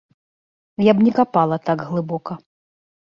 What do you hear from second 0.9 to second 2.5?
б не капала так глыбока.